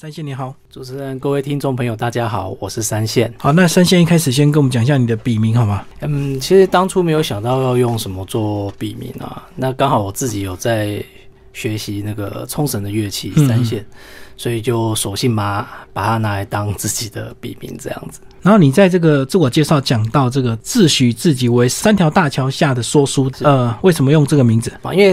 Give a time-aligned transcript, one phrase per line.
[0.00, 3.34] 三线你好，主持人、各位听众朋友，大家好，我是三线。
[3.36, 5.84] 好，那三线一开始先跟我们讲一下你的笔名好吗？
[6.02, 11.02] 嗯，其实当初没有想到要用什么做笔名啊，那刚好我自己有在
[11.52, 13.84] 学习那个冲绳的乐器三线，
[14.36, 18.20] 所以就索性嘛把它拿来当自己的笔名这样子。
[18.40, 24.72] 然后你在这个自我介绍讲到这个自诩自己为三条大桥下的说书，呃，为什么用这个名字？
[24.80, 25.12] 啊，因为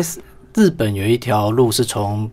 [0.53, 2.29] 日本有一条路是从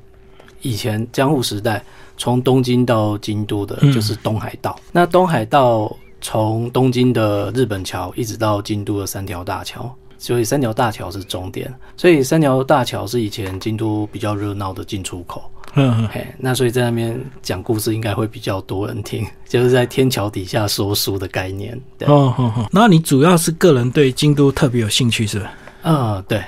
[0.60, 1.82] 以前江户时代。
[2.22, 4.78] 从东京到京都的就是东海道。
[4.92, 11.74] 那东海道从东京的日本桥一直到京都的三条大桥，所以三条大桥是终点。
[11.96, 15.42] 所以三条大桥是以前京都比较热闹的进出口。
[15.74, 21.76] 嗯，嘿，那所以在那边讲故事应该会比较多人听， 就是在天桥底下说书的概念。
[22.02, 25.52] 哦，哦哦，那你主要是个人对京都特别有兴趣，是吧？
[25.82, 26.40] 嗯，对。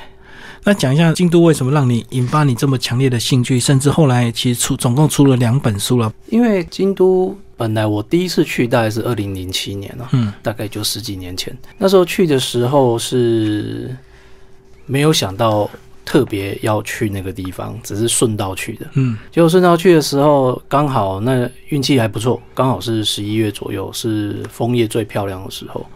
[0.66, 6.10] 那讲一下京都为什么让你引发你这么强烈的兴趣，甚至后来其实出总共出了两本书了。
[6.30, 11.54] 因为京都本来我第一次去大概是二零零七年了，嗯，大概就十几年前。
[11.76, 13.94] 那时候去的时候是
[14.86, 15.70] 没有想到
[16.02, 18.86] 特别要去那个地方，只是顺道去的。
[18.94, 25.86] 嗯，结果顺道去的时候刚好那运气还不错，刚好是十一月左右，是枫叶最漂亮的时候，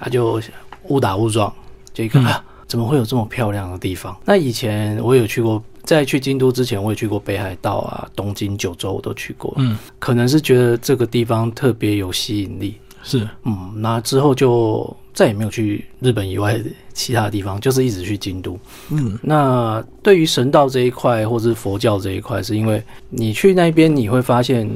[0.00, 0.42] 啊，就
[0.88, 1.52] 误打误撞
[1.94, 2.20] 就一个。
[2.68, 4.14] 怎么会有这么漂亮的地方？
[4.26, 9.54] 那以前我有去过，在去京都之前，我也去过北海道啊、东京、九州，我都去过。
[9.56, 12.74] 嗯，可能是觉得这个地方特别有吸引力。
[13.02, 16.60] 是，嗯，那之后就再也没有去日本以外
[16.92, 18.58] 其他地方，就是一直去京都。
[18.90, 24.68] 嗯，那对于神道这一块，或者是佛教这一块，是因为你去那边你会发现，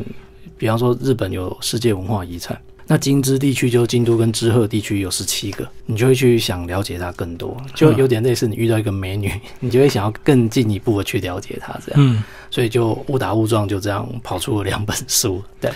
[0.57, 2.59] 比方说日本有世界文化遗产。
[2.93, 11.93] 那京知地区就京都跟知鹤地区有十七个，你就会去想了解它更多，就有点类似你遇到一个美女， 你就会想要更进一步的去了解她这样。
[11.97, 15.43] 嗯，所以就误打误撞就这样跑出了两本书。
[15.59, 15.73] 对，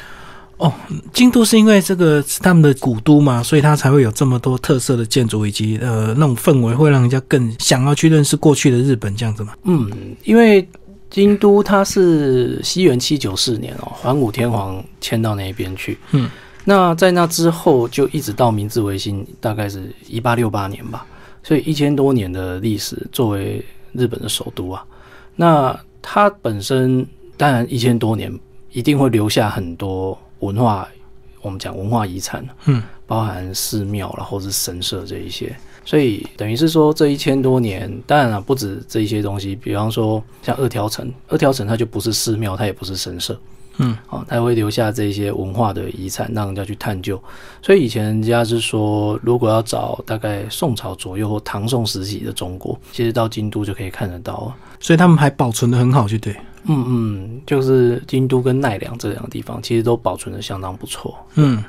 [0.59, 0.71] 哦，
[1.15, 9.55] 京都是因为这个是他们的古都嘛，所以它才会有这么多特色的建筑以及呃那种氛围，会让人家更想要去认识过去的日本这样子嘛。
[9.63, 9.91] 嗯，
[10.25, 10.69] 因为
[11.09, 15.97] 京都它是西元七九四年哦，桓武天皇迁到那边去。
[16.11, 16.29] 嗯。
[16.69, 21.07] 那在那之后，就一直到明治维新，大概是一八六八年吧，
[21.41, 24.85] 所以一千多年的历史，作为日本的首都啊，
[25.37, 27.07] 那它本身
[27.37, 28.37] 当然一千多年
[28.73, 30.89] 一定会留下很多文化，
[31.41, 43.39] 我们讲文化遗产，嗯，包含寺庙然后是神社这一些，所以等于是说这一千多年，当然了不止这一些东西，比方说像二条城，二条城它就不是寺庙，它也不是神社。
[43.79, 47.23] 嗯，哦，他会留下这些文化的遗产，让人家去探究。
[47.61, 54.53] 所以以前人家是说，如果要找大概宋朝左右或唐宋时期的中国，其实到京都就可以看得到。
[54.81, 56.35] 所以他们还保存的很好，就对。
[56.69, 61.17] 嗯嗯，就是京都跟奈良这两个地方，其实都保存的相当不错。
[61.37, 61.63] 嗯，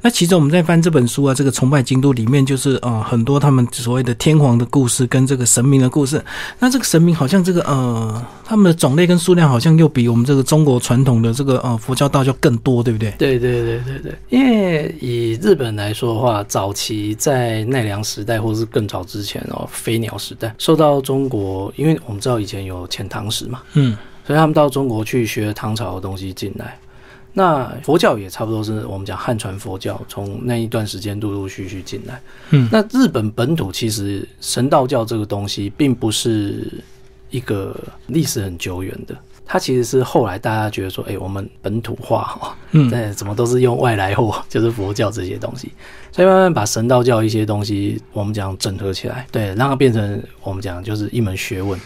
[0.00, 6.22] 那其实我们在翻这本书啊，这个崇拜京都里面，就是呃很多他们所谓的天皇的故事跟这个神明的故事。
[6.58, 13.12] 那这个神明好像这个呃，他们的种类跟数量好像又比我们这个中国传统的这个呃佛教道教更多，对不对？
[13.18, 14.14] 对对对对对。
[14.28, 23.96] 因为以日本来说的话，早期在奈良时代或是更早之前哦，飞鸟时代受到中国，因为我们知道以前有遣唐使嘛，嗯。
[24.32, 26.78] 所以他们到中国去学唐朝的东西进来，
[27.34, 32.18] 那佛教也差不多是我们讲汉传佛教，从那一段时间陆陆续续进来。
[32.48, 36.82] 嗯，那日本本土其实神道教这个东西并不是
[37.28, 37.76] 一个
[38.06, 45.70] 历史很久远的，它其实是后来大家觉得说，哎，我们本土化哈，嗯，对，怎么都是用外来货， 就是佛教这些东西，
[46.10, 51.78] 所以慢慢把神道教一些东西，我们讲整合起来，对，让它变成我们讲就是一门学问。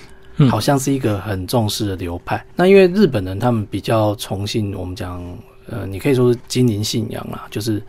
[0.51, 2.45] 好像是一个很重视的流派。
[2.55, 5.23] 那因为日本人他们比较崇信我们讲，
[5.69, 7.83] 呃，你可以说是精灵信仰啦，就是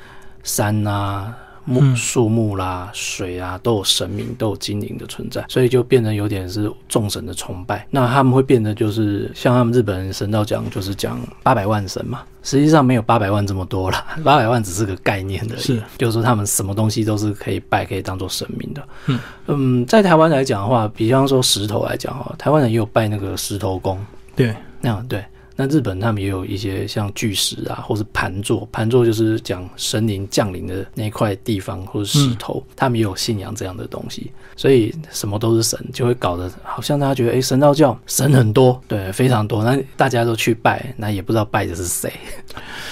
[0.44, 1.36] 山啊。
[1.68, 7.86] 木、树木啦、水啊，都有神明，都有精灵的存在，所以就变成有点是众神的崇拜。
[7.92, 12.22] 那他们会变得就是像他们日本人神道讲，就是讲八百万神嘛。
[12.44, 18.88] 实际上没有八百万这么多啦，八百万只是个概念的，是，就是说他们什么东西都是可以拜，可以当做神明的。
[19.08, 24.00] 嗯嗯，在台湾来讲的话，比方说石头来讲哈，台湾人也有拜那个石头公，
[24.34, 25.22] 对，那样对。
[25.60, 42.14] 那日本他们也有一些像巨石啊，或是盘座，盘座就是讲神灵降临的那块地方或者石头，他们也有信仰这样的东西，所以什么都是神，就会搞得好像大家觉得，哎，神道教神很多，对，非常多，那大家都去拜，那也不知道拜的是谁。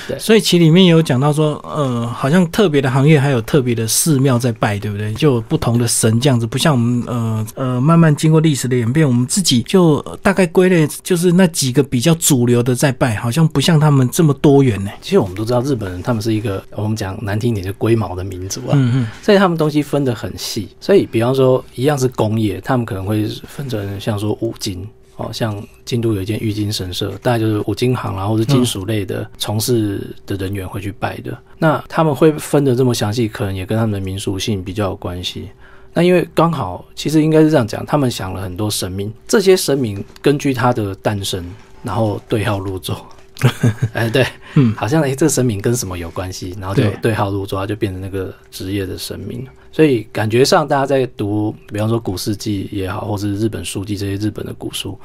[0.07, 5.13] 对，所以其里面有讲到说，呃，好像特别的行业还有特别的寺庙在拜，对不对？
[5.13, 14.91] 就有不同的神这样子，不像我们呃呃慢慢经过历史的演变，我们自己就大概归类就是那几个比较主流的在拜，好像不像他们这么多元呢。
[15.01, 20.69] 其实我们都知道日本人他们是一个我们讲难听点就龟毛的民族啊，嗯嗯，所以他们东西分得很细。
[20.79, 24.87] 所以比方说一样是工业，他们可能会分成像说五金。
[25.17, 31.33] 哦，像京都有一间玉金神社，大概就是五金行然后是金属类的从事的人员会去拜的。
[31.57, 35.47] 那他们会分的这么详细，可能也跟他们的民俗性比较有关系。
[35.93, 41.41] 那因为刚好，其实应该是这样讲，他们想了很多神明，这些神明根据他的诞生，
[41.85, 43.05] 然后对号入座。
[43.91, 49.45] 哎，对，嗯，好像哎，这个神明跟什么有关系，然后就对号入座，就变成那个职业的神明。
[49.73, 54.97] 所以感觉上，大家在读，比方说古世纪也好，或者是日本书记这些日本的古书，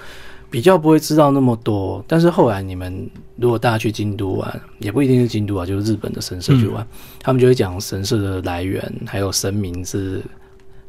[0.49, 2.05] 比较不会知道那么多。
[2.07, 6.87] 但是后来你们如果大家去京都玩，也不一定是京都啊，就是日本的神社去玩，
[7.19, 10.23] 他们就会讲神社的来源，还有神明是。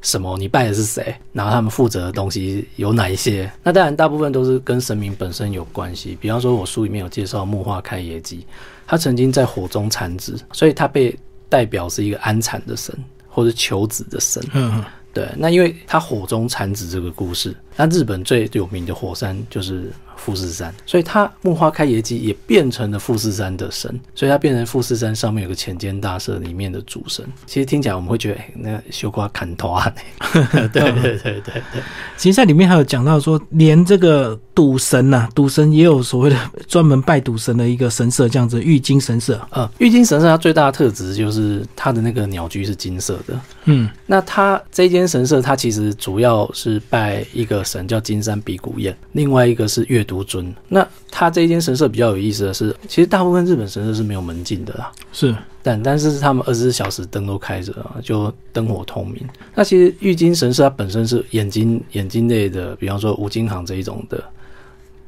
[0.02, 0.38] 什么？
[0.38, 1.16] 你拜的是谁？
[1.32, 3.52] 然后他们负责的东西有哪一些？
[3.64, 6.18] 那当然，大部分都是跟神明本身有关系。
[6.20, 8.46] 比方说，我书里面有介绍木花开野姬，
[8.88, 11.18] 他曾经在火中产子，所以他被
[11.48, 12.96] 代表是一个安产的神，
[13.28, 14.44] 或者求子的神。
[14.54, 14.84] 嗯，
[15.14, 15.28] 对。
[15.38, 19.92] 那因为他火中产子这个故事，那日本最有名的火山就是。
[20.24, 27.26] 富士山，所以他木花开野鸡也变成了富士山的神，所以他变成富士山上面有个浅间大社里面的主神。
[27.48, 29.92] 其实听起来我们会觉得，哎，那修瓜砍头啊！
[30.72, 31.82] 对对对对对。
[32.16, 36.38] 其实在里面还有讲到说，连这个赌神呐，赌神也有所谓的
[36.70, 39.42] 专门拜赌神的一个神社，这样子玉金神社。
[39.50, 43.40] 呃，玉金神社它最大的特质就是它的那个鸟居是金色的。
[43.66, 50.06] 嗯，那它这间神社它其实主要是拜一个神叫金山比古彦，另外一个是月。
[50.12, 59.26] 独尊，那他这一间神社比较有意思的是，其实大部分日本神社是没有门禁的啦，是，但但是他们二十四小时灯都开着啊，就灯火通明。
[59.56, 64.22] 那其实玉金神社它本身是眼睛眼睛类的，比方说吴金行这一种的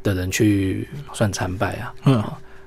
[0.03, 1.93] 的人去算参拜啊。
[2.05, 2.23] 嗯，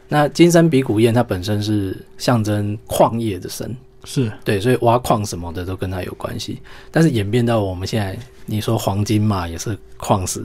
[0.06, 3.74] 那金山比古彦它本身是象征矿业的神，
[4.04, 6.60] 是对，所以挖矿什么的都跟它有关系。
[6.90, 10.42] 但是演变到我们现在，你说黄金嘛，也是矿石，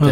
[0.00, 0.10] 对。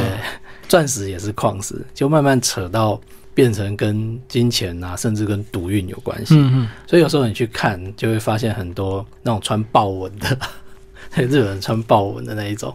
[0.71, 3.01] 钻石也是矿石，就慢慢扯到
[3.35, 6.37] 变成跟金钱啊，甚至跟赌运有关系。
[6.37, 6.69] 嗯嗯。
[6.87, 10.29] 所以有时候你去看，就会发现很多那种穿豹纹的，
[11.17, 12.73] 日本人穿豹纹的那一种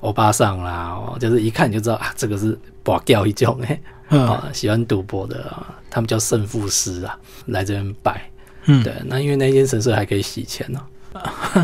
[0.00, 3.80] 欧巴桑啦，就是一看就知道啊，这个是博掉一种哎，
[4.18, 8.30] 啊，喜欢赌博的，啊他们叫胜负师啊，来这边拜。
[8.66, 8.84] 嗯。
[8.84, 10.80] 对，那因为那间神社还可以洗钱呢，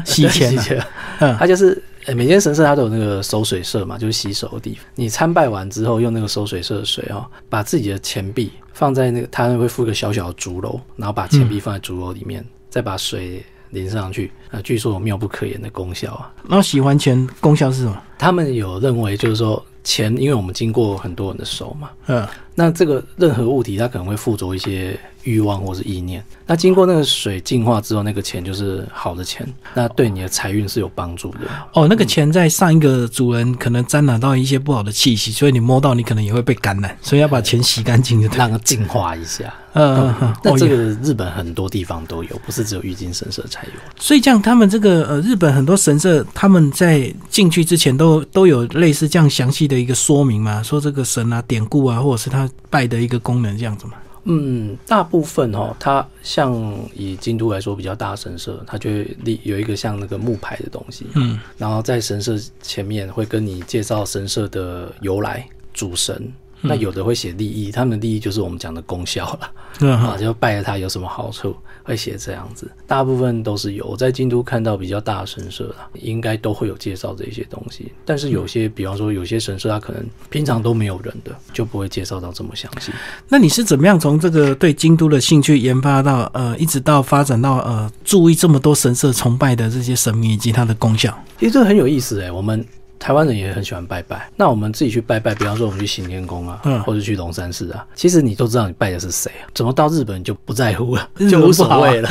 [0.07, 0.87] 洗钱， 洗钱。
[1.21, 1.83] 嗯，他就是。
[2.07, 4.85] 哎，每间神社它都有那个收水社嘛，就是洗手的地方。
[4.95, 14.31] 你参拜完之后，用那个收水社的水哦，把自己的钱币放在那个，他会附个小小的竹篓，然后把钱币放在竹篓里面，再把水淋上去。
[14.51, 16.31] 啊，据说有妙不可言的功效啊。
[16.49, 18.03] 然后洗完钱功效是什么？
[18.19, 24.99] 他们有认为就是说钱，因为我们经过很多人的手嘛，嗯，那这个任何物体它可能会附着一些。
[25.25, 31.39] 欲望或是意念，那经过那个水净化之后，那个钱就是好的钱，那对你的财运是有帮助的。
[31.73, 39.53] 哦，那个钱在上一个主人可能沾染到一些不好的气息，所以你摸到你可能也会被感染，所以要把钱洗干净，让它净化一下。
[39.77, 43.73] 嗯嗯，那这个日本很多地方都有，不是只有玉金神社才有。
[43.99, 53.95] 所以这样，他们这个呃，日本很多神社，他们在进去之前都都有类似这样详细的一个说明嘛，说这个神啊、典故啊，或者是他拜的一个功能这样子嘛。
[54.25, 56.55] 嗯，大部分哦，它像
[56.95, 66.33] 以京都来说比较大神社，它就会立有一个像那个木牌的东西，嗯，然后在神社前面会跟你介绍神社的由来、主神。
[66.67, 71.55] 那有的会写利益，他们的利益就是我们讲的功效了，啊，就拜了他有什么好处，
[71.85, 72.69] 会写这样子。
[72.87, 77.93] 大部分都是有，我在京都看到比较大的神社啦，应该都会有介绍这些东西。
[78.05, 82.91] 但是有些，比方说有些神社，它可能平常都没有人的，就不会介绍到这么详细。
[83.29, 91.17] 那你是怎么样从这个对京都的兴趣研发到呃，一直到发展到呃，注意这么多神社崇拜的这些神明以及它的功效？
[91.39, 92.65] 其实这很有意思哎，我们。
[93.05, 99.45] 台湾人也很喜欢拜拜，那我们自己去拜拜，比方说我们去行天宫啊，或者去龙山寺啊，其实你都知道你拜的是谁啊？
[99.53, 102.09] 怎么到日本就不在乎了， 就无所谓了？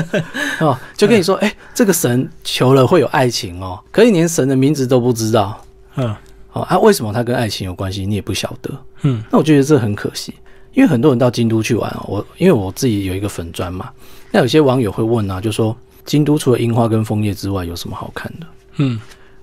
[0.60, 5.62] 哦，就跟你说，哎，这个神求了会有爱情哦，可以连神的名字都不知道，
[5.96, 6.16] 嗯，
[6.54, 8.06] 哦，啊，为什么他跟爱情有关系？
[8.06, 8.70] 你也不晓得，
[9.02, 10.32] 嗯，那我觉得这很可惜，
[10.72, 13.90] 因为很多人到京都去玩哦，我因为我自己有一个粉砖嘛，
[14.30, 18.46] 那有些网友会问啊，就说京都除了樱花跟枫叶之外，有什么好看的？
[18.78, 18.98] 嗯。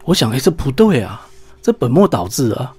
[0.08, 1.28] 我想，哎，这不对啊，
[1.62, 2.74] 这本末倒置啊！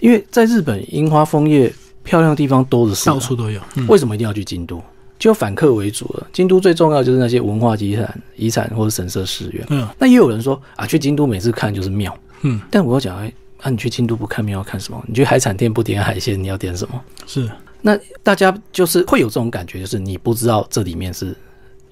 [0.00, 3.60] 因为在日本，樱花枫叶漂亮的地方多的是，到处都有。
[3.86, 4.82] 为什么一定要去京都？
[5.16, 6.26] 就反客为主了。
[6.32, 9.64] 京都最重要就是那些文化遗产、遗产或者神社寺院。
[9.70, 12.12] 嗯，那也有人说啊，去京都每次看就是庙。
[12.42, 13.32] 嗯，但我要讲，哎，
[13.62, 15.00] 啊，你去京都不看庙要看什么？
[15.06, 17.00] 你去海产店不点海鲜，你要点什么？
[17.28, 17.48] 是。
[17.80, 21.32] 那大家就是会有这种感觉，就是你不知道这里面是。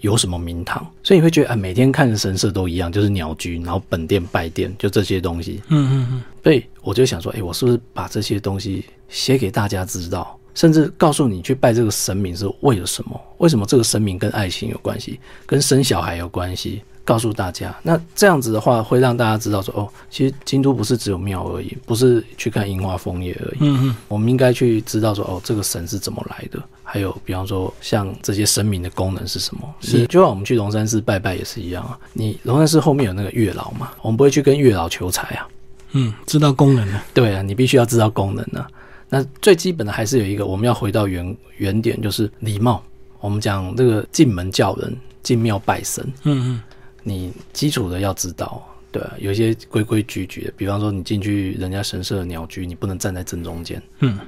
[0.05, 5.63] 有什么名堂，所以你会觉得啊，每天看的神社都一样，就是鸟居，然后本殿拜殿，就这些东西。
[5.69, 6.23] 嗯嗯嗯。
[6.43, 13.19] 所以我就想说，哎，我是不是把这些东西写给大家知道，甚至告诉你去拜这个神明是为了什么？
[13.39, 16.83] 为什么这个神明跟爱情有关系，跟生小孩有关系？
[17.05, 23.59] 告诉大家，那这样子的话，会让大家知道说，哦，其实京都不是只有庙而已，不是去看樱花枫叶而已。
[23.61, 23.97] 嗯嗯。
[24.09, 26.59] 我们应该去知道说，哦，这个神是怎么来的。
[26.83, 29.63] 还有，比方说，像这些神明的功能是什么？
[29.81, 31.99] 是就像我们去龙山寺拜拜也是一样啊。
[32.13, 33.91] 你龙山寺后面有那个月老嘛？
[34.01, 35.49] 我们不会去跟月老求财啊。
[35.93, 37.05] 嗯，知道功能啊。
[37.13, 38.67] 对啊，你必须要知道功能啊。
[39.09, 42.83] 那最基本的还是有一个，我们要回到原原点，就是礼貌。
[43.21, 46.05] 我们讲这个进门叫人，进庙拜神。
[46.25, 46.63] 嗯嗯，
[47.05, 50.53] 你基础的要知道，对，有一些规规矩矩的。
[50.57, 53.81] 比方说，你进去人家神社的鸟居，你不能站在正中间。
[54.01, 54.19] 嗯。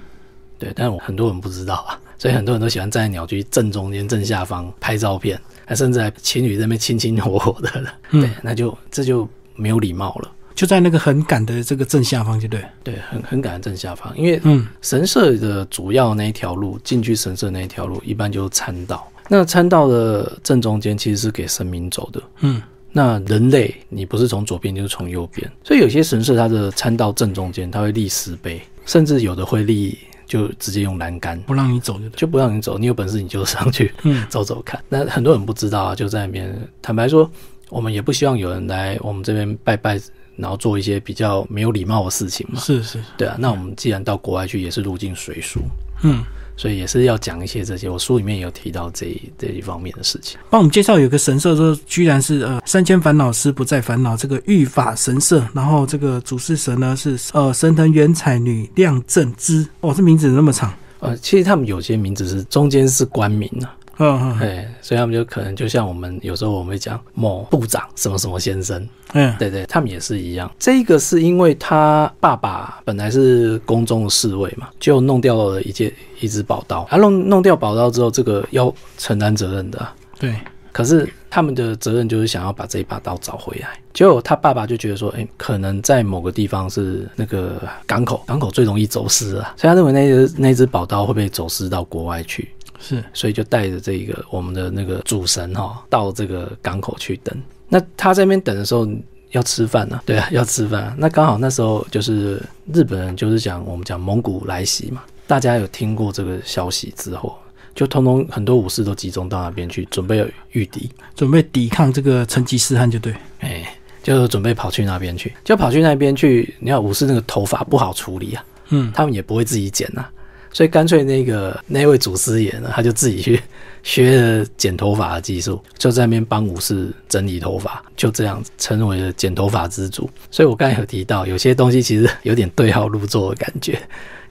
[0.59, 7.93] 对，但是我很多人不知道啊，所以很多人都喜欢站在鸟居正中间、正下方拍照片，还甚至还情侣在那边亲亲火火的了。
[8.11, 10.33] 对，那就这就没有礼貌了。
[10.55, 12.65] 就在那个很赶的这个正下方，就对。
[12.83, 19.07] 对，很很赶的正下方，因为嗯，神社的主要那一条路进去神社那一条路，一般就是参道。
[19.29, 22.23] 那参道的正中间其实是给神明走的。
[22.41, 29.99] 嗯，那人类你不是从左边就是从右边，所以有些神社它的参道正中间它会立石碑，甚至有的会立。
[30.29, 32.77] 就直接用栏杆不让你走，就就不让你走。
[32.77, 34.83] 你有本事你就上去嗯 走走看。
[34.89, 36.53] 那很多人不知道啊，就在那边。
[36.83, 37.31] 坦白说，
[37.69, 40.01] 我们也不希望有人来我们这边拜拜，
[40.35, 42.59] 然后做一些比较没有礼貌的事情嘛。
[42.59, 43.37] 是是，对啊。
[43.39, 45.61] 那我们既然到国外去，也是入境随俗。
[46.03, 46.25] 嗯。
[46.57, 50.39] 所以也是要讲一些这些，我书里面有提到这这一方面的事情。
[50.49, 59.67] 帮我们介绍有个神社，说居然是呃三千烦恼师不再烦恼这个御法神社，然后这个主事神呢是呃神藤原彩女亮正之。
[59.83, 60.73] 哇，这名字那么长。
[61.01, 63.77] 呃，其实他们有些名字是中间是官名啊。
[63.99, 70.51] 嗯嗯，对，所以他们就可能就像我们有时候我们会讲某部长什么什么先生，嗯，对对，他们也是一样。
[70.59, 79.89] 这个是因为他爸爸本来是宫中的侍卫嘛，就弄掉了一件一只宝刀，啊，弄弄掉宝刀之后，这个要承担责任的。
[80.19, 80.35] 对，
[80.73, 83.69] 可是他们的责任就是想要把这一把刀找回来。
[83.95, 92.51] 结果他爸爸就觉得说，哎，可能在某个地方是那个港口，港口最容易走私啊，所以他认为那只那只宝刀会被走私到国外去。
[92.81, 97.37] 是，所以就带着这个我们的那个主神哈，到这个港口去等。
[97.69, 98.89] 那他在那边等的时候
[99.33, 100.95] 要吃饭呢，对啊，要吃饭。
[100.99, 102.41] 那刚好那时候就是
[102.73, 107.37] 日本人就是讲我们讲蒙古来袭嘛，大家有听过这个消息之后，
[107.75, 116.55] 就通通很多武士都集中到那边去，准备御敌，准备抵抗这个成吉思汗，就对，哎，就准备跑去那边去，就跑去那边去。
[116.61, 120.07] 你看武士那个头发不好处理啊，嗯，他们也不会自己剪呐。
[120.53, 123.41] 所以干脆那个那位祖师爷呢，他就自己去
[123.83, 130.09] 学了剪头发的技术，就在那边帮武士整理头发，就这样成为了剪头发之主。
[130.31, 133.81] 所以我刚才有提到，有些东西其实有点对号入座的感觉，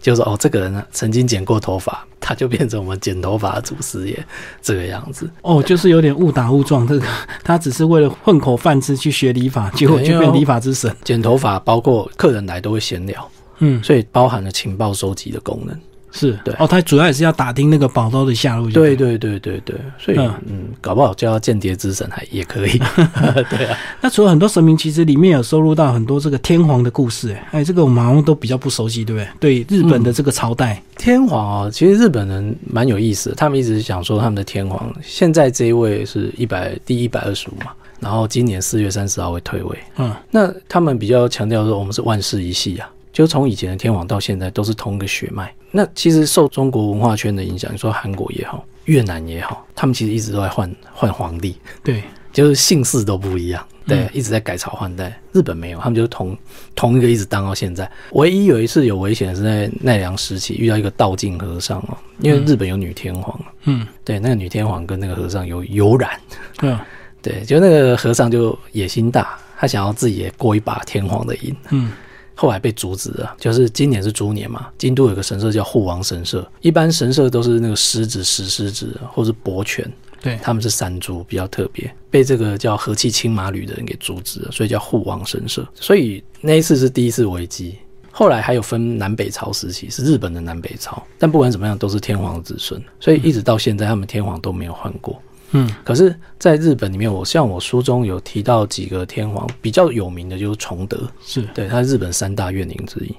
[0.02, 4.26] 就是哦，这个人呢曾经剪过头发，他就变成我们剪头发的祖师爷
[4.62, 5.30] 这个样子。
[5.42, 7.06] 哦，就是有点误打误撞，这个
[7.44, 10.94] 他只是为了混口饭吃去学理发，结果就变理发之神。
[11.04, 15.80] 剪头发包括客人来都会闲聊，嗯，所以包含了情报收集的功能。
[16.16, 18.72] 是对哦，他主要也是要打听那个宝刀的下落。
[18.72, 20.18] 对对对对对，所以
[20.48, 22.80] 嗯，搞不好叫间谍之神还 也可以。
[23.52, 27.34] 对啊，那除了很多神明，其实里面有收录到很多这个天皇的故事。
[27.34, 29.64] 哎，哎，这个我们好像都比较不熟悉，对不对？
[29.66, 39.78] 对日本的这个朝代，天皇啊，其实日本人蛮有意思，他们一直想说他们的天皇，现在这一位是一百第一百二十五嘛，然后今年四月三十号会退位。
[39.98, 42.90] 嗯，那他们比较强调说，我们是万世一系啊。
[43.16, 45.50] 就从以前的天皇到现在都是同一个血脉。
[45.72, 51.56] 那其实受中国文化圈的影响，你说韩国也好，越南也好，他们其实一直都在换换皇帝。
[51.82, 52.04] 对，
[52.34, 53.66] 就是姓氏都不一样。
[53.88, 55.18] 对，一直在改朝换代。
[55.32, 56.38] 日本没有，他们就是同
[56.76, 57.90] 同一个一直当到现在。
[58.12, 63.40] 唯一有一次有危险是在奈良时期遇到一个道静和尚哦，因为日本有女天皇。
[63.64, 66.20] 嗯，对，那个女天皇跟那个和尚有有染。
[66.64, 66.78] 嗯，
[67.22, 71.56] 对，就那个和尚就野心大，他想要自己也过一把天皇的瘾。
[71.70, 71.92] 嗯。
[72.36, 79.90] 后来被阻止了，就是今年是猪年嘛，京都有个神社叫护王神社，一般神社都是那个狮子、石狮子或是伯犬，
[80.22, 85.66] 对，他们是山猪，比较特别，被这个叫和气青马吕的人给阻止了，所以叫护王神社。
[85.74, 87.78] 所以那一次是第一次危机，
[88.12, 95.22] 后来还有分南北朝时期，是日本的南北朝，但不管怎么样，都是天皇的子孙，所以一直到现在，他们天皇都没有换过。
[95.56, 101.42] 嗯，可是在日本里面，我像我书中有提到几个天皇比较有名的，就是崇德，是。
[101.54, 103.16] 对，他是日本三大怨灵之一。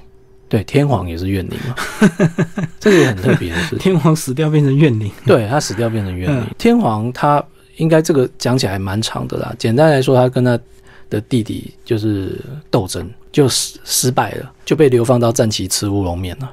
[0.49, 1.75] 对，天皇也是怨灵嘛，
[2.79, 6.47] 这个也很特别的是，天皇死掉变成怨灵，对他死掉变成怨灵。
[6.57, 7.45] 天皇他
[7.79, 10.57] 应该这个讲起来蛮长的啦，简单来说，他跟他
[11.11, 12.41] 的弟弟就是
[12.71, 16.49] 斗争，就失失败了，就被流放到战旗吃乌龙面了。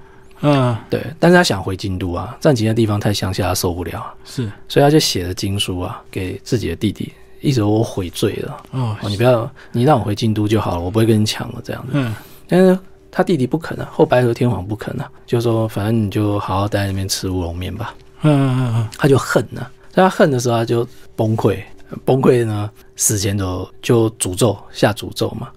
[0.45, 11.93] 嗯，对，但是他想回京都啊，战旗的地方太乡下，他受不了，是，所以他就写了经书啊，给自己的弟弟，一直我悔罪了，哦，你不要，你让我回京都就好了，我不会跟你抢了，这样子。
[11.93, 12.13] 嗯，
[12.45, 12.77] 但是
[13.09, 17.95] 他弟弟不肯啊，后白河天皇不肯啊，就说反正你就好好待在那边吃乌龙面吧。
[18.23, 20.85] 嗯嗯嗯，他就恨啊，在他恨的时候他就
[21.15, 21.57] 崩溃，
[22.03, 25.47] 崩溃呢，死前就就诅咒下诅咒嘛，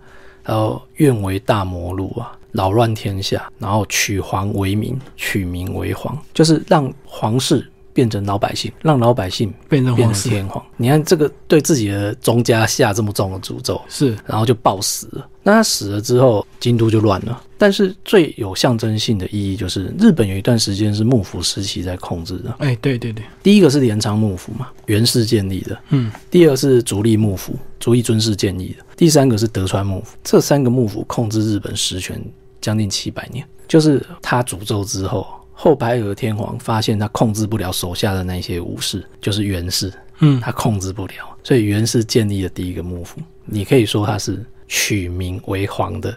[0.45, 2.36] 然后愿为大魔路啊。
[2.53, 10.63] 扰乱天下，然后取皇为名，取名为皇，就是让皇室变成老百姓，让老百姓变成变成天皇。
[10.77, 15.27] 你看这个对自己的宗家下这么重的诅咒，是，然后就暴死了。
[15.43, 17.43] 那他死了之后，京都就乱了。
[17.57, 22.55] 但是最有象征性的意义就是，日本有一段时间是幕府时期在控制的。
[22.59, 25.79] 哎，对对对，第一个是镰仓幕府嘛，源氏建立的。
[25.89, 28.85] 嗯，第二是足利幕府，足利尊氏建立的。
[28.97, 32.23] 第三个是德川幕府，这三个幕府控制日本实权。
[32.59, 35.25] 将近七百年，就是他诅咒之后，
[35.59, 43.19] 后白河天皇发现他控制不了手下的那些武士，就是源氏，嗯，他控制不了，所以源氏建立了第一个幕府。
[43.47, 46.15] 你可以说他是取名为皇的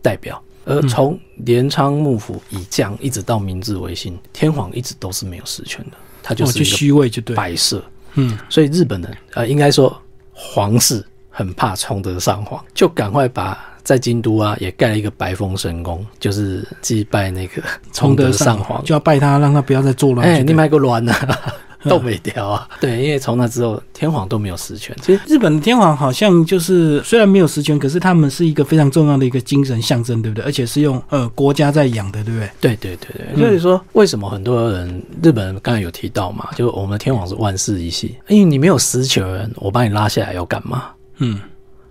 [0.00, 0.40] 代表。
[0.64, 7.82] 而从镰仓幕府以降一直到明治维新，天皇一直都是没有实权的，他就是虚位，就对摆设。
[8.14, 10.00] 嗯，所以日本人呃，应该说
[10.32, 13.58] 皇室很怕崇德上皇，就赶快把。
[13.88, 20.28] 在京都啊，也盖了一个白风神宫，就是祭拜那个崇德上皇，就要拜他，让他不要再作乱。
[20.28, 21.14] 哎，你卖个乱呢，
[21.88, 22.68] 都没掉啊。
[22.82, 24.94] 对，因为从那之后，天皇都没有实权。
[25.00, 30.44] 其实日本的天皇好像就是虽然没有实权，可是他们是一个非常重要的一个精神象征，对不对？
[30.44, 32.50] 而且是用呃国家在养的，对不对？
[32.60, 33.42] 对对对对。
[33.42, 40.90] 所以说，为什么很多人日本人刚才有提到嘛，就我们的天皇是万世一系，因为你没有实权，我把你拉下来要干嘛？
[41.20, 41.40] 嗯，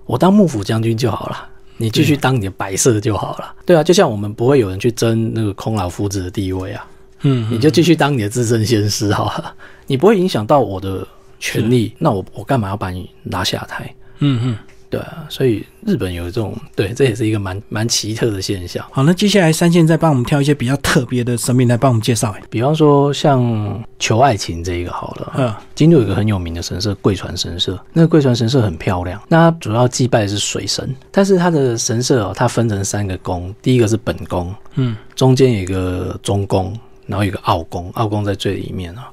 [0.06, 1.50] 我当幕府将军就好了。
[1.78, 6.86] 你继续当你的摆设就好了，对啊，就像我们不会有人去争那个空老夫子的地位啊，
[7.22, 9.54] 嗯，你就继续当你的资深先师好了，
[9.86, 11.08] 你不会影响到我的
[11.40, 13.94] 权利，那我我干嘛要把你拉下台？
[14.20, 14.58] 嗯嗯。
[14.90, 18.86] 对啊，所以日本有这种对，这也是一个蛮蛮奇特的现象。
[18.92, 22.34] 好，那接下来三线再帮我们挑一些比较特别的神明来帮我们介绍。
[22.50, 39.10] 比方说像求爱情这一个好了，嗯，京都有一个很有名的神社贵船神社，那个贵船神社很漂亮，那它主要祭拜的是水神，但是它的神社哦，它分成三个宫，第一个是本宫，嗯，中间有一个中宫，然后有个奥宫，奥宫在最里面啊。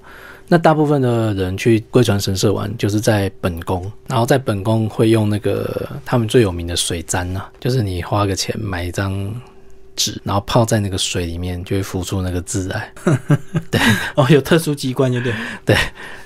[0.46, 9.34] 那大部分的人去龟船神社玩，就是在本宫，然后在本宫会用那个他们最有名的水簪呐，就是你花个钱买一张
[9.96, 12.92] 纸，然后泡在那个水里面，就会浮出那个字来。
[13.70, 13.80] 对，
[14.16, 15.34] 哦，有特殊机关，对不对？
[15.64, 15.76] 对，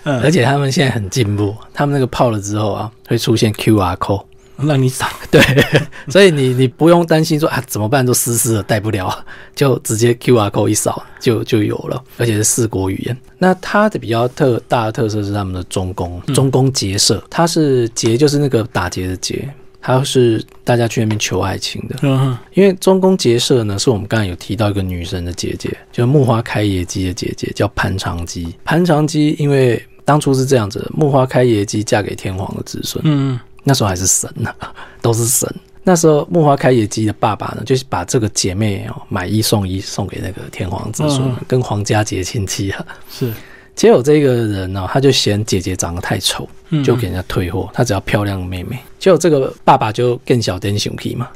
[0.05, 4.25] 嗯，而且他们现在很进步，他们那个泡了之后啊，会出现 QR code。
[4.67, 5.41] 让你扫对，
[6.09, 13.17] 所以你你不用担心说啊怎么办都湿湿的带不了，就直接 Q R code 一扫就就有了，而且是四国语言。
[13.39, 19.49] 那它的比较特大的特色是他们的中宫，中宫结社，它是结就是那个打结的结，
[19.81, 21.97] 它是大家去那边求爱情的。
[22.03, 28.53] 嗯，因为中宫结社呢，是我们刚才有提到一个女神的姐姐，就木花开野姬的姐姐，叫盘长姬。
[28.65, 33.01] 盘长姬因为当初是这样子，木花开野姬嫁给天皇的子孙。
[33.07, 33.39] 嗯。
[33.65, 34.55] 那时候还是神呢，
[35.01, 35.49] 都是神。
[35.85, 42.85] 那时候木花开野鸡的爸爸呢，就是把这个姐妹哦买一送一送给那个天皇子孙，跟皇家结亲戚啊。
[43.11, 43.33] 是，
[43.75, 46.47] 结果这个人呢，他就嫌姐姐长得太丑，
[46.85, 47.71] 就给人家退货。
[47.73, 48.79] 他只要漂亮的妹妹。
[48.99, 51.27] 结果这个爸爸就更小点熊皮嘛，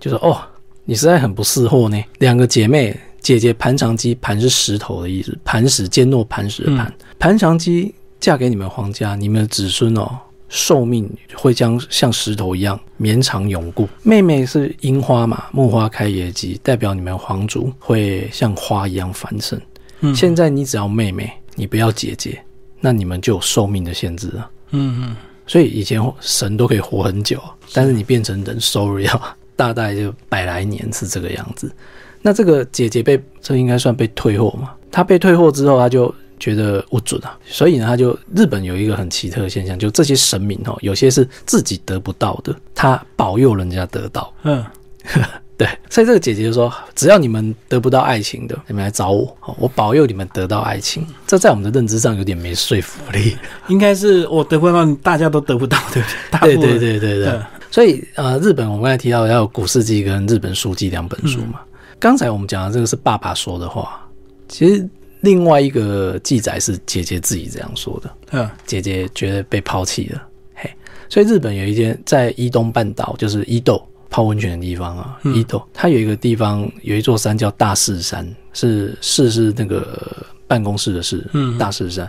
[0.00, 0.40] 就说：“哦，
[0.84, 2.02] 你实在很不识货呢。
[2.18, 6.92] 两个姐妹，姐姐盘长姬，盘是石头的意思，磐石坚若磐石的磐。
[7.16, 10.18] 盘长姬嫁给你们皇家，你们的子孙哦。”
[10.54, 13.88] 寿命会将像石头一样绵长永固。
[14.04, 19.60] 妹妹是樱花嘛，木花开野姬，代表你们皇族会像花一样繁盛。
[19.98, 22.40] 嗯，现在你只要妹妹，你不要姐姐，
[22.80, 24.48] 那你们就有寿命的限制了。
[24.70, 31.74] 嗯嗯，所以以前神都可以活很久，但是你变成人，sorry 啊， 大概就百来年是这个样子。
[32.22, 34.70] 那这个姐姐被这应该算被退货嘛？
[34.92, 36.14] 她被退货之后，她就。
[36.38, 44.32] 觉得不准啊，所以呢，他就日本有一个很奇特的现象，就这些神明哦，有些是自己得不到的，他保佑人家得到。
[44.42, 44.64] 嗯，
[45.56, 53.36] 对，所以这个姐姐就说：“只要你们得不到爱情的，你们来找我，我保佑你们得到爱情。”这在我们的认知上有点没说服力。
[53.68, 56.08] 应该是我得不到，大家都得不到，对不
[56.46, 56.56] 对？
[56.56, 57.40] 对对对对对。
[57.70, 61.60] 所以呃，日本我们刚才提到要有《古世纪》跟《日本书记》两本书嘛。
[61.98, 64.06] 刚才我们讲的这个是爸爸说的话，
[64.48, 64.88] 其实
[65.24, 68.14] 另外一个记载是姐姐自己这样说的。
[68.30, 70.22] 嗯，姐姐觉得被抛弃了。
[70.54, 70.70] 嘿，
[71.08, 73.84] 所以日本有一间在伊东半岛，就是伊豆。
[74.10, 82.08] 泡温泉的地方啊，伊豆，它有一个地方，有一座山叫大势山，是势是那个办公室的势，嗯，大势山，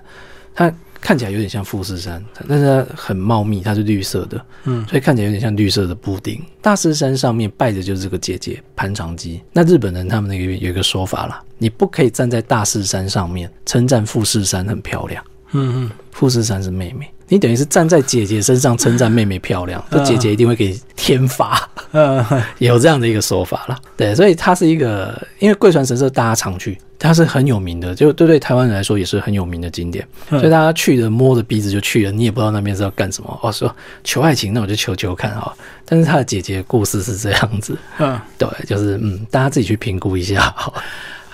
[0.53, 0.71] 它
[1.05, 6.43] 看起来有点像富士山，但是它很茂密，它是绿色的，嗯，所以看起来有点像绿色的布丁。
[6.63, 9.39] 大势山上面拜的就是这个姐姐潘长姬。
[9.53, 17.07] 那日本人他们那个有一个说法啦，你不可以站在大势山上面称赞富士山很漂亮，嗯嗯，富士山是妹妹。
[17.27, 21.69] 你等于是站在姐姐身上称赞妹妹漂亮，这姐姐一定会给天罚，
[22.59, 23.77] 有这样的一个说法了。
[23.97, 33.39] 对，所以它是一个，因为贵船神社大家常去，它是很有名的，就对对台湾人来说也是很有名的景点，所以大家去的摸着鼻子就去了，你也不知道那边是要干什么。
[33.41, 35.51] 哦，说求爱情，那我就求求看哈。
[35.87, 40.53] 但是他的姐姐故事是这样子，嗯，对，就是嗯，大家自己去评估一下。
[40.55, 40.73] 好，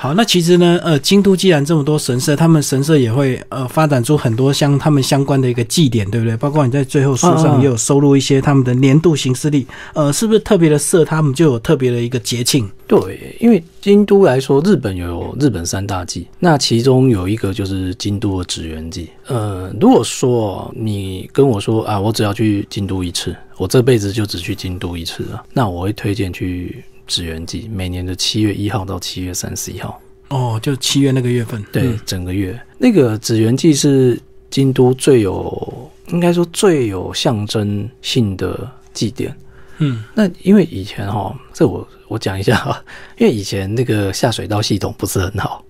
[0.01, 6.35] 好那其实呢，呃，京都既然这么多神社，他们神社也会呃发展出很多相他们相关的一个祭典，对不对？
[6.37, 12.67] 包括你在最后书上也有收录一些他们的年度行事历，呃，是不是特别的社他们就有特别的一个节庆？
[12.87, 19.07] 对，因为京都来说，日本有日本三大祭，那其中有一个就是京都的纸鸢祭。
[19.27, 26.83] 呃，如果说你跟我说啊，我只要去京都一次，我这辈子就只去京都一次了，那我会推荐去。
[27.12, 30.00] 纸鸢季每年的七月一号到七月三十一号。
[30.30, 32.58] 哦，就七月那个月份，对，整个月。
[32.78, 34.17] 那个纸鸢祭是
[34.50, 39.36] 京都最有，应该说最有象征性的祭典。
[39.80, 42.82] 嗯，那因为以前哈，这我我讲一下哈，
[43.19, 45.65] 因为以前那个下水道系统不是很好，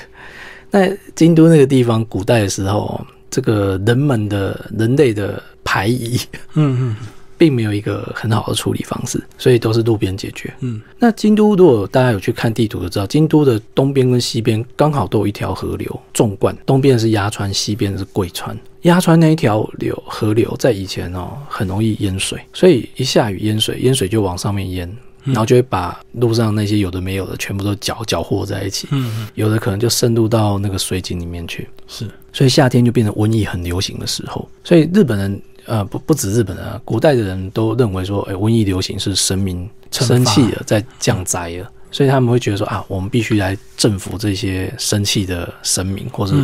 [0.72, 2.98] 那京都那个地方古代的时候，
[3.28, 6.18] 这个人们的人类的排遗，
[6.54, 6.96] 嗯嗯。
[7.38, 10.52] 并没有一个很好的处理方式，所以都是路边解决。
[10.58, 18.58] 嗯，那京都如果大家有去看地图就知道，京都的东边跟西边刚好都有一条河流纵贯，东边是鸭川，西边是贵川。
[18.82, 28.88] 鸭川那一条流河流在以前哦很容易淹水，所以一下雨淹水，淹水就往上面淹，然后就会把路上那些有的没有的全部都搅搅和在一起。
[28.90, 31.68] 嗯，有的可能就渗入到那个水井里面去。
[31.86, 34.48] 是，所以夏天就变成瘟疫很流行的时候。
[34.64, 35.40] 所以日本人。
[35.68, 46.34] 呃，不不止日本人，古代的人都认为说，哎，瘟疫流行是神明生气了，在降灾了，所以他们会觉得说啊，我们必须来征服这些生气的神明或者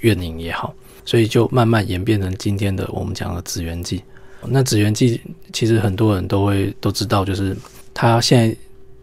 [0.00, 0.72] 怨灵也好，
[1.04, 4.00] 所以就慢慢演变成今天的我们讲的紫元祭。
[4.46, 5.20] 那紫元祭
[5.52, 7.56] 其实很多人都会都知道，就是
[7.92, 8.56] 它现在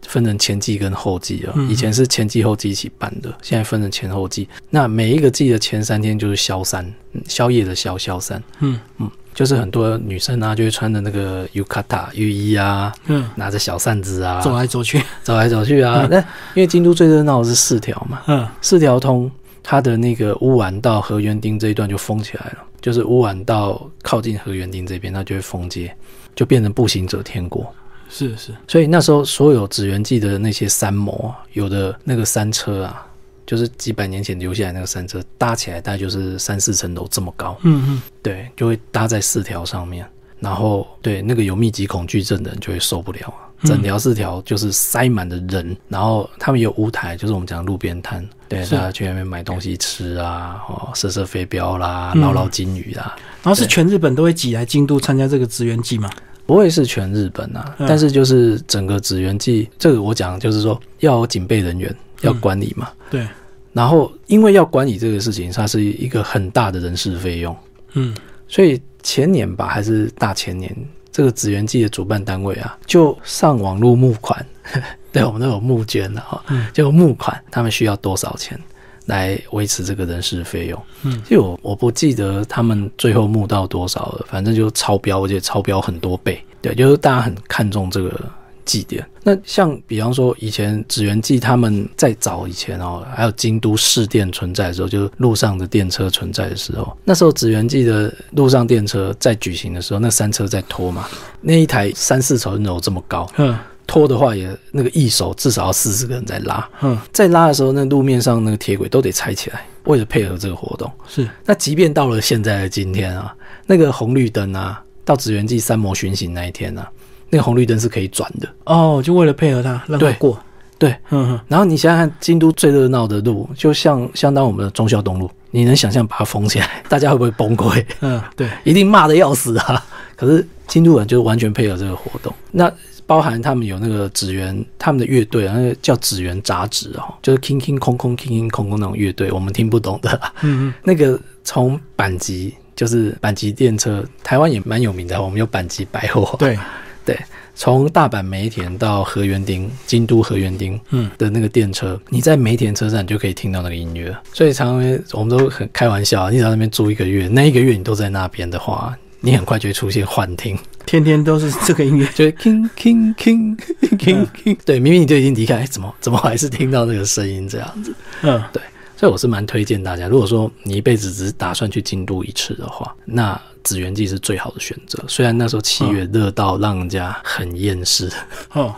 [0.08, 4.48] 分成前祭跟后祭啊，以前是前祭后祭一起办的，现在分成前后祭。
[4.70, 6.90] 那每一个祭的前三天就是消三，
[7.28, 9.10] 宵夜的消消三，嗯嗯。
[9.36, 16.08] 就是很多女生啊，就会穿着那个 yukata 浴衣啊，嗯，拿着小扇子啊，走来走去，走来走去啊。
[16.10, 16.16] 那
[16.54, 19.30] 因为京都最热闹的是四条嘛，嗯，四条通，
[19.62, 25.94] 它的那个乌丸到河原町这一段就封起来了，就是乌丸到靠近河原町这边，它就会封街，
[26.34, 27.70] 就变成步行者天国。
[28.08, 33.06] 是是，所以那时候所有紫园记的那些山摩，有的那个山车啊。
[33.46, 37.56] 就是几百年前留下来那个山车搭起来，大概就是三四层楼这么高。
[37.62, 40.04] 嗯嗯，对，就会搭在四条上面，
[40.40, 43.32] 然后对那个有密集恐惧症的人就会受不了
[43.62, 53.16] 整条四条就是塞满的人，然后他们有舞台，就是我们讲路边摊，对，大家去那边买东西吃啊，哦，射射飞镖啦，捞捞金鱼啦。
[53.42, 56.10] 然后是全日本都会挤来京都参加这个职员季吗？
[56.44, 61.96] 不会是全日本啊，但是就是整个职员季，这个我讲就是说要有警备人员。
[62.22, 62.90] 要管理嘛？
[63.10, 63.26] 对。
[63.72, 67.54] 然后，因为要管理这个事情，它是一个很大的人事费用。
[67.92, 68.16] 嗯。
[68.48, 70.74] 所以前年吧，还是大前年，
[71.12, 74.46] 这个紫园季的主办单位啊，就上网络募款。
[75.12, 76.42] 对，我们都有募捐的哈。
[76.48, 76.66] 嗯。
[76.72, 78.58] 就募款，他们需要多少钱
[79.04, 80.82] 来维持这个人事费用？
[81.02, 81.22] 嗯。
[81.28, 86.42] 就我我不记得他们最后募到多少了，反正就超标，而且超标很多倍。
[86.62, 88.18] 对，就是大家很看重这个。
[88.66, 101.08] 祭典，那像比方说以前紫元祭他们在早以前哦，还有京都市电存在的时候，就是路上的电车存在的时候，那时候紫元祭的路上电车在举行的时候，那三车在拖嘛，
[101.40, 110.90] 那一台三四层楼这么高，嗯，拖的话也那个一手至少要四十个人在拉，嗯，在拉的时候，那路面上那个铁轨都得拆起来，为了配合这个活动。
[111.06, 113.32] 是，那即便到了现在的今天啊，
[113.66, 116.90] 那个红绿灯啊，到紫元祭三模巡行那一天啊。
[117.30, 120.38] 那个红绿灯是可以转的哦，就为了配合它让它过。
[120.78, 127.82] 对，嗯，然后你想想看，京都最热闹的路，就像相当我们的中孝东路，你能想象把它封起来，大家会不会崩溃？
[128.00, 129.82] 嗯，对，一定骂的要死啊。
[130.14, 132.70] 可是京都人就完全配合这个活动，那
[133.06, 140.20] 包含他们有那个纸原，他们的乐队啊，那个叫纸原杂志哦，就是空空空空空空空空那种乐队，我们听不懂的。
[140.42, 146.36] 嗯嗯，那个从板急就是板急电车，台湾也蛮有名的，我们有板急百货。
[146.38, 146.58] 对。
[147.06, 147.18] 对。
[147.58, 154.14] 从大阪梅田到河原町，京都河原町，嗯的那个电车，你在梅田车站就可以听到那个音乐。
[154.34, 163.56] 所以常常我们都很开玩笑，你在那边住一个月，那一个月你都在那边的话，你很快就会出现幻听，天天都是这个音乐， 就 king king king
[163.96, 164.58] king king。
[164.66, 167.94] 对，明明你就已经离开，怎么怎么还是听到那个声音这样子？
[168.20, 168.62] 嗯，对。
[168.98, 174.96] 所以我是蛮推荐大家，如果说你一辈子只是打算去京都一次的话，那紫园记是最好的选择。
[175.08, 178.08] 虽然那时候七月热到让人家很厌世。
[178.54, 178.72] 哦，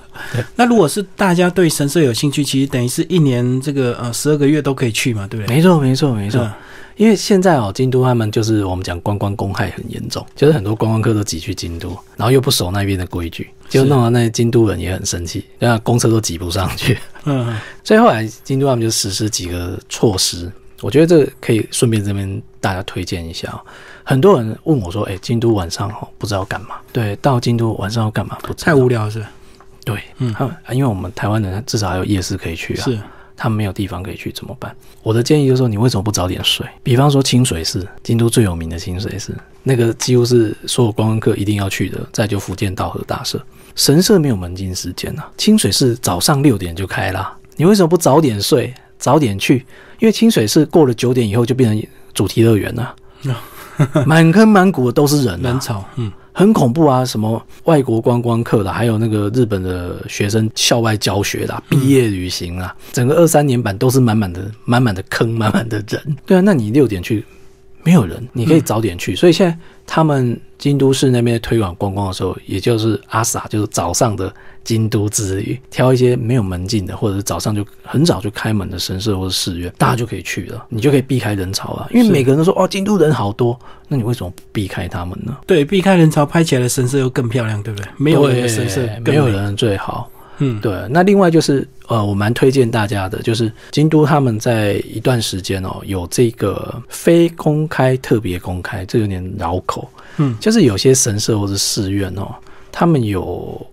[0.56, 5.54] 那如果是大家对神社有兴趣，其实等于是一年这个呃十二个月都可以去嘛，对不对？
[5.54, 6.50] 没错，没错，没错。
[6.96, 16.98] 因为现在哦，京都他们就是我们讲观光公害很严重，就是很多观光客都挤去京都，然后又不守那边的规矩，就弄得那些京都人也很生气，那公车都挤不上去。
[17.24, 23.60] 嗯，所以后来京都他们就实施几个措施，我觉得这个可以顺便这边大家推荐一下。
[24.04, 28.38] 很多人问我说：“哎，京都晚上哦不知道干嘛？”对，到京都晚上要干嘛？
[28.42, 29.24] 不太无聊是？
[29.84, 30.34] 对，嗯，
[30.72, 32.84] 因为我们台湾人至少还有夜市可以去啊。
[32.84, 32.98] 是。
[33.40, 34.74] 他们没有地方可以去怎么办？
[35.00, 36.66] 我的建议就是说，你为什么不早点睡？
[36.82, 42.04] 比方说清水寺，京都最有名的清水寺，那个几乎是所有观光客一定要去的。
[42.12, 43.40] 再就福建道和大社，
[43.76, 45.22] 神社没有门禁时间呐。
[45.36, 49.64] 清水寺早上六点就开啦，你为什么不早点睡，早点去？
[49.98, 52.94] 因为清水是过了九点以后就变成主题乐园了，
[54.06, 56.12] 满坑满谷的都是人，人潮，嗯。
[56.30, 57.04] 很恐怖啊！
[57.04, 66.16] 什么外国观光客的，还有那个日本的学生校外教学的、毕业旅行啊，整个二三年版都是满满的、满满的坑、满满的人。
[66.24, 67.24] 对啊，那你六点去，
[67.82, 69.14] 没有人，你可以早点去。
[69.16, 74.32] 所以现在他们京都市那边推广观光的时候，也就是阿萨，就是早上的。
[74.64, 81.88] 京都之旅，挑一些没有门禁的，或者是早上就很早就开门的神社或者寺院，大家就可以去了，你就可以避开人潮了。
[81.90, 85.34] 因为每个人都说哦，京都人好多，那你为什么不避开他们呢？
[85.46, 87.88] 对，避开人潮，拍起来的神社又更漂亮，对不对？
[87.96, 90.10] 没有人的神社，没有人最好。
[90.38, 90.72] 嗯，对。
[90.90, 99.88] 那另外就是，呃，我蛮推荐大家的，就是京都他们在一段时间哦，有这个非公开、特别公开，这有点绕口。
[100.16, 102.34] 嗯，就是有些神社或者寺院哦，
[102.72, 103.64] 他们有。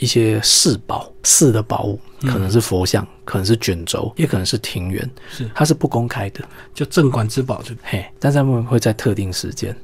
[0.00, 6.40] 一些寺宝，寺的宝物可能是佛像，可能是卷轴，也可能是庭园，是它是不公开的，
[6.72, 9.76] 就镇馆之宝，就嘿，但是他们会在特定时间，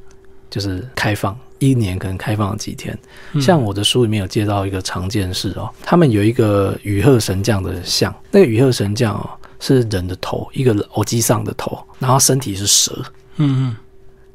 [0.50, 2.98] 就是开放，一年可能开放几天。
[3.40, 9.30] 像我的书里面有介绍一个常见事哦，他们有一个羽鹤神将的像，那个羽鹤神将哦
[9.61, 12.92] 是人的头，一个偶机上的头，然后身体是蛇，
[13.37, 13.76] 嗯嗯。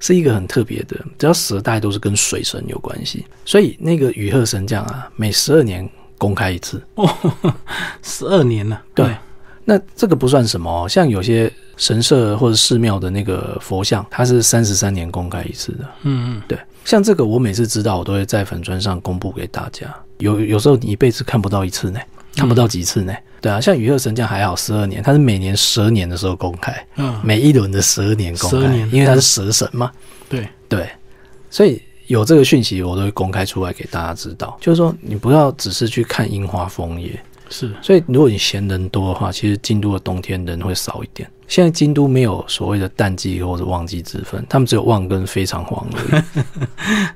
[0.03, 7.07] 是一个很特别的，只要蛇大概都是跟水神有关系，所以那个羽鹤神将啊，每十二年公开一次，哦，
[8.01, 8.81] 十二年了。
[8.95, 9.15] 对，
[9.63, 15.85] 那这个不算什么，像有些神社或者寺庙的那个佛像，它是三十三年公开一次的。
[16.03, 19.91] 嗯嗯，对，像这个我每次知道，我都会在粉砖上公布给大家。
[20.19, 21.99] 有有时候你一辈子看不到一次呢。
[22.33, 23.13] 看不到几次呢？
[23.41, 29.91] 对啊，像羽鹤神将还好，十二年，它是每年十二年的时候公开，嗯，每一轮的十二年公开，因为它是蛇神嘛。
[30.29, 30.87] 对对，
[31.49, 34.57] 所以有这个讯息，我都会公开出来给大家知道。
[34.61, 37.71] 就是说，你不要只是去看樱花枫叶，是。
[37.83, 41.29] 所以，如果你嫌人多的话，其实京都的冬天人会少一点。
[41.47, 46.43] 现在京都没有所谓的淡季或者旺季之分，他们只有旺跟非常旺而已。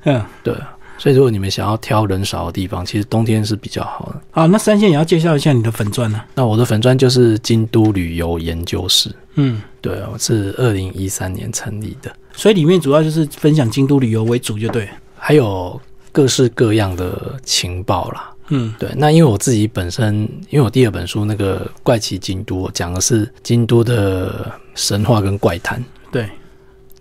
[0.04, 0.54] 嗯， 对。
[0.98, 4.20] 所以，如果你们想要挑人少的地方，其实冬天是比较好的。
[4.30, 6.18] 好，那三线也要介绍一下你的粉钻呢？
[6.34, 9.14] 那我的粉钻就是京都旅游研究室。
[9.34, 14.88] 嗯，对，我是二零一三年成立的，所以里面主要就是分享京都旅游为主，就对。
[15.18, 15.78] 还有
[16.12, 18.30] 各式各样的情报啦。
[18.48, 18.90] 嗯，对。
[18.96, 25.82] 那因为我自己本身，因为我第二本书那个《怪奇京都》讲的是京都的神话跟怪谈。
[26.10, 26.28] 对，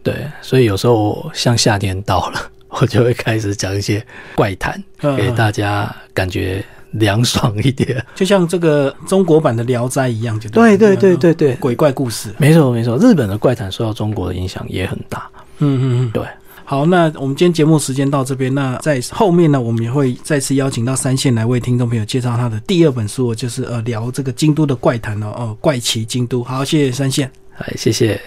[0.04, 2.40] 对，所以有时候像夏天到了。
[2.82, 4.06] 我就会开始讲一些
[4.36, 4.84] 怪谈，
[5.16, 12.98] 给大家感觉凉爽一点，就像这个中国版的《聊斋》一样，就对对对对对，鬼怪故事，没错没错。
[12.98, 15.30] 日本的怪谈受到中国的影响也很大，
[15.60, 16.24] 嗯嗯嗯，对。
[16.68, 26.44] 好，那我们今天节目时间到这边，那在后面呢，我们也会再次邀请到三线来为听众朋友介绍他的第二本书，就是呃聊这个京都的怪谈哦哦，怪奇京都。
[26.44, 28.20] 好，谢谢三线，哎，谢谢。